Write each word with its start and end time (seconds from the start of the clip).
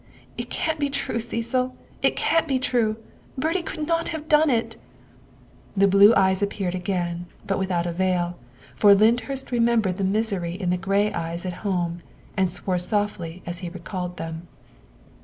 "It 0.35 0.49
can't 0.49 0.79
be 0.79 0.89
true, 0.89 1.19
Cecil, 1.19 1.75
it 2.01 2.15
can't 2.15 2.47
be 2.47 2.57
true. 2.57 2.97
Bertie 3.37 3.61
could 3.61 3.85
not 3.85 4.07
have 4.09 4.27
done 4.27 4.49
it." 4.49 4.75
The 5.77 5.87
blue 5.87 6.11
eyes 6.15 6.41
appeared 6.41 6.73
again, 6.73 7.27
but 7.45 7.59
without 7.59 7.85
avail, 7.85 8.39
for 8.73 8.95
Lyndhurst 8.95 9.51
remembered 9.51 9.97
the 9.97 10.03
misery 10.03 10.55
in 10.59 10.71
the 10.71 10.75
gray 10.77 11.13
eyes 11.13 11.45
at 11.45 11.53
home 11.61 12.01
and 12.35 12.49
swore 12.49 12.79
softly 12.79 13.43
as 13.45 13.59
he 13.59 13.69
recalled 13.69 14.17
them. 14.17 14.47